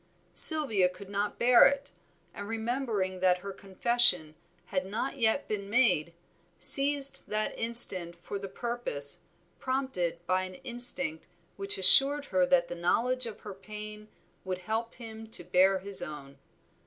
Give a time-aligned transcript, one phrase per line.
[0.33, 1.91] Sylvia could not bear it,
[2.33, 4.33] and remembering that her confession
[4.65, 6.11] had not yet been made,
[6.57, 9.21] seized that instant for the purpose,
[9.59, 14.07] prompted by an instinct which assured her that the knowledge of her pain
[14.43, 16.39] would help him to bear his own.